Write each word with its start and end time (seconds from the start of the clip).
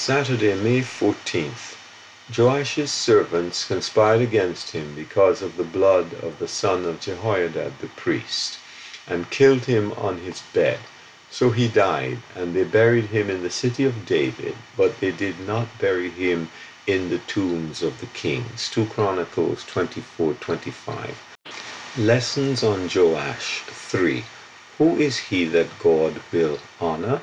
Saturday, 0.00 0.54
May 0.54 0.80
14th. 0.80 1.76
Joash's 2.32 2.90
servants 2.90 3.66
conspired 3.66 4.22
against 4.22 4.70
him 4.70 4.94
because 4.94 5.42
of 5.42 5.58
the 5.58 5.64
blood 5.78 6.14
of 6.14 6.38
the 6.38 6.48
son 6.48 6.86
of 6.86 7.00
Jehoiada 7.00 7.74
the 7.80 7.88
priest, 7.88 8.60
and 9.06 9.30
killed 9.30 9.66
him 9.66 9.92
on 9.92 10.16
his 10.20 10.40
bed. 10.54 10.80
So 11.30 11.50
he 11.50 11.68
died, 11.68 12.18
and 12.34 12.56
they 12.56 12.64
buried 12.64 13.06
him 13.08 13.28
in 13.28 13.42
the 13.42 13.50
city 13.50 13.84
of 13.84 14.06
David, 14.06 14.56
but 14.74 15.00
they 15.00 15.12
did 15.12 15.38
not 15.38 15.78
bury 15.78 16.10
him 16.10 16.50
in 16.86 17.10
the 17.10 17.18
tombs 17.18 17.82
of 17.82 18.00
the 18.00 18.06
kings. 18.06 18.70
2 18.70 18.86
Chronicles 18.86 19.64
24 19.66 20.34
25. 20.34 21.16
Lessons 21.94 22.62
on 22.64 22.88
Joash 22.88 23.64
3. 23.68 24.24
Who 24.78 24.96
is 24.96 25.18
he 25.18 25.44
that 25.46 25.78
God 25.78 26.22
will 26.32 26.58
honor? 26.80 27.20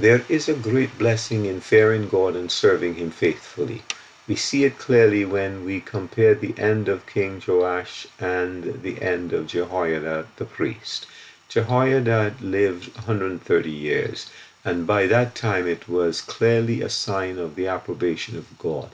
There 0.00 0.24
is 0.30 0.48
a 0.48 0.54
great 0.54 0.96
blessing 0.98 1.44
in 1.44 1.60
fearing 1.60 2.08
God 2.08 2.34
and 2.34 2.50
serving 2.50 2.94
Him 2.94 3.10
faithfully. 3.10 3.82
We 4.26 4.34
see 4.34 4.64
it 4.64 4.78
clearly 4.78 5.26
when 5.26 5.62
we 5.62 5.82
compare 5.82 6.34
the 6.34 6.54
end 6.56 6.88
of 6.88 7.04
King 7.04 7.42
Joash 7.46 8.06
and 8.18 8.82
the 8.82 9.02
end 9.02 9.34
of 9.34 9.48
Jehoiada 9.48 10.28
the 10.36 10.46
priest. 10.46 11.04
Jehoiada 11.50 12.34
lived 12.40 12.94
130 12.94 13.70
years, 13.70 14.30
and 14.64 14.86
by 14.86 15.06
that 15.06 15.34
time 15.34 15.68
it 15.68 15.86
was 15.86 16.22
clearly 16.22 16.80
a 16.80 16.88
sign 16.88 17.38
of 17.38 17.54
the 17.54 17.66
approbation 17.66 18.38
of 18.38 18.58
God. 18.58 18.88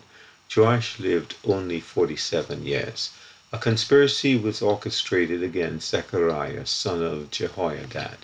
Joash 0.57 0.99
lived 0.99 1.37
only 1.45 1.79
47 1.79 2.67
years. 2.67 3.11
A 3.53 3.59
conspiracy 3.59 4.35
was 4.35 4.61
orchestrated 4.61 5.41
against 5.45 5.89
Zechariah, 5.89 6.67
son 6.67 7.01
of 7.05 7.31
Jehoiada. 7.31 8.17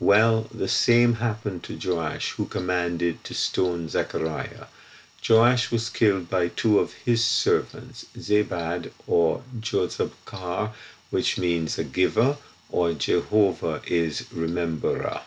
Well, 0.00 0.46
the 0.54 0.68
same 0.68 1.14
happened 1.14 1.64
to 1.64 1.74
Joash, 1.76 2.34
who 2.34 2.46
commanded 2.46 3.24
to 3.24 3.34
stone 3.34 3.88
Zechariah. 3.88 4.66
Joash 5.28 5.72
was 5.72 5.88
killed 5.88 6.30
by 6.30 6.46
two 6.54 6.78
of 6.78 6.92
his 7.04 7.24
servants, 7.24 8.06
Zabad 8.16 8.92
or 9.08 9.42
Jozabkar, 9.58 10.70
which 11.10 11.36
means 11.36 11.78
a 11.78 11.82
giver, 11.82 12.36
or 12.70 12.92
Jehovah 12.92 13.82
is 13.88 14.22
rememberer, 14.32 15.22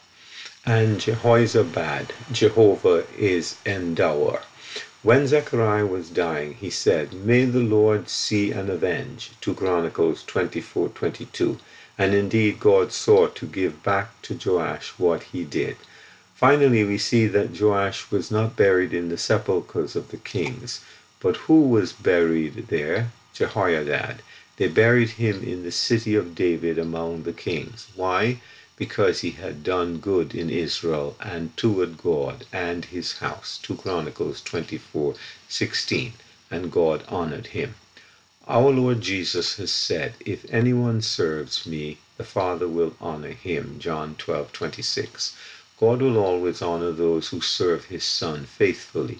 and 0.65 1.01
Jehozabad, 1.01 2.11
Jehovah 2.31 3.05
is 3.17 3.55
endower. 3.65 4.41
When 5.03 5.27
Zechariah 5.27 5.85
was 5.85 6.09
dying, 6.09 6.53
he 6.53 6.69
said, 6.69 7.11
May 7.11 7.43
the 7.43 7.59
Lord 7.59 8.07
see 8.07 8.51
and 8.51 8.69
avenge. 8.69 9.31
2 9.41 9.53
Chronicles 9.53 10.23
24 10.23 10.87
22 10.87 11.59
and 11.97 12.13
indeed 12.13 12.59
God 12.59 12.91
sought 12.91 13.35
to 13.35 13.45
give 13.45 13.83
back 13.83 14.21
to 14.23 14.39
Joash 14.43 14.93
what 14.97 15.23
he 15.23 15.43
did. 15.43 15.77
Finally, 16.35 16.83
we 16.83 16.97
see 16.97 17.27
that 17.27 17.59
Joash 17.59 18.09
was 18.09 18.31
not 18.31 18.55
buried 18.55 18.93
in 18.93 19.09
the 19.09 19.17
sepulchres 19.17 19.95
of 19.95 20.09
the 20.09 20.17
kings, 20.17 20.81
but 21.19 21.37
who 21.37 21.61
was 21.61 21.93
buried 21.93 22.67
there? 22.69 23.11
Jehoiada. 23.33 24.17
They 24.57 24.67
buried 24.67 25.11
him 25.11 25.43
in 25.43 25.63
the 25.63 25.71
city 25.71 26.15
of 26.15 26.35
David 26.35 26.77
among 26.77 27.23
the 27.23 27.33
kings. 27.33 27.87
Why? 27.95 28.39
Because 28.75 29.21
he 29.21 29.31
had 29.31 29.63
done 29.63 29.97
good 29.97 30.33
in 30.33 30.49
Israel 30.49 31.15
and 31.19 31.55
toward 31.55 31.97
God 31.97 32.45
and 32.51 32.85
his 32.85 33.19
house. 33.19 33.59
2 33.63 33.75
Chronicles 33.75 34.41
24 34.41 35.15
16. 35.47 36.13
And 36.49 36.71
God 36.71 37.03
honored 37.07 37.47
him. 37.47 37.75
Our 38.47 38.71
Lord 38.71 39.01
Jesus 39.01 39.57
has 39.57 39.69
said, 39.71 40.15
If 40.25 40.51
anyone 40.51 41.03
serves 41.03 41.67
me, 41.67 41.99
the 42.17 42.23
Father 42.23 42.67
will 42.67 42.95
honor 42.99 43.33
him. 43.33 43.77
John 43.77 44.15
12 44.15 44.51
26. 44.51 45.35
God 45.79 46.01
will 46.01 46.17
always 46.17 46.59
honor 46.59 46.91
those 46.91 47.27
who 47.27 47.39
serve 47.39 47.85
his 47.85 48.03
Son 48.03 48.47
faithfully. 48.47 49.19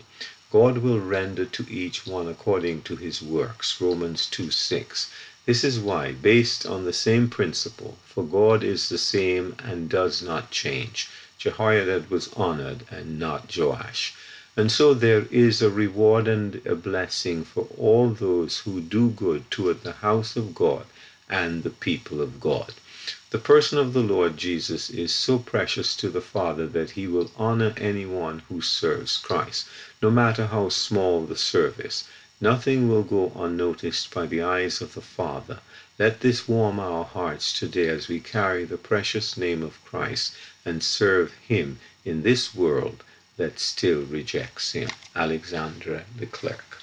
God 0.52 0.80
will 0.80 1.00
render 1.00 1.46
to 1.46 1.68
each 1.70 2.08
one 2.08 2.28
according 2.28 2.82
to 2.82 2.96
his 2.96 3.22
works. 3.22 3.80
Romans 3.80 4.26
2 4.26 4.50
6. 4.50 5.12
This 5.46 5.64
is 5.64 5.78
why, 5.78 6.14
based 6.14 6.66
on 6.66 6.86
the 6.86 6.92
same 6.92 7.30
principle, 7.30 8.00
for 8.04 8.24
God 8.24 8.64
is 8.64 8.90
the 8.90 8.98
same 8.98 9.56
and 9.64 9.88
does 9.88 10.24
not 10.24 10.50
change, 10.50 11.10
Jehoiada 11.38 12.06
was 12.10 12.34
honored 12.34 12.86
and 12.90 13.20
not 13.20 13.56
Joash. 13.56 14.16
And 14.58 14.70
so 14.70 14.94
there 14.94 15.28
is 15.32 15.62
a 15.62 15.70
reward 15.70 16.28
and 16.28 16.62
a 16.68 16.76
blessing 16.76 17.46
for 17.46 17.68
all 17.78 18.10
those 18.10 18.60
who 18.60 18.82
do 18.82 19.10
good 19.10 19.50
toward 19.50 19.84
the 19.84 19.94
house 19.94 20.36
of 20.36 20.54
God 20.54 20.88
and 21.30 21.64
the 21.64 21.70
people 21.70 22.22
of 22.22 22.42
God. 22.42 22.74
The 23.30 23.38
person 23.38 23.78
of 23.78 23.94
the 23.94 24.02
Lord 24.02 24.36
Jesus 24.36 24.90
is 24.90 25.16
so 25.16 25.40
precious 25.40 25.96
to 25.96 26.10
the 26.10 26.20
Father 26.20 26.68
that 26.68 26.92
he 26.92 27.08
will 27.08 27.32
honor 27.38 27.74
anyone 27.78 28.42
who 28.50 28.60
serves 28.60 29.16
Christ, 29.16 29.68
no 30.02 30.12
matter 30.12 30.48
how 30.48 30.68
small 30.68 31.26
the 31.26 31.38
service. 31.38 32.04
Nothing 32.42 32.90
will 32.90 33.04
go 33.04 33.32
unnoticed 33.34 34.14
by 34.14 34.26
the 34.26 34.42
eyes 34.42 34.82
of 34.82 34.96
the 34.96 35.02
Father. 35.02 35.60
Let 35.98 36.20
this 36.20 36.50
warm 36.50 36.78
our 36.78 37.06
hearts 37.06 37.54
today 37.58 37.88
as 37.88 38.10
we 38.10 38.20
carry 38.20 38.66
the 38.66 38.78
precious 38.78 39.38
name 39.38 39.64
of 39.64 39.82
Christ 39.86 40.34
and 40.66 40.84
serve 40.84 41.32
him 41.36 41.80
in 42.04 42.24
this 42.24 42.54
world 42.54 43.02
that 43.38 43.60
still 43.60 44.02
rejects 44.04 44.74
him. 44.74 44.90
Alexandra 45.16 46.04
de 46.18 46.26
Klerk. 46.26 46.82